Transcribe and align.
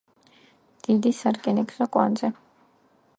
დიდი 0.87 1.11
სარკინიგზო 1.19 1.89
კვანძი. 1.97 2.35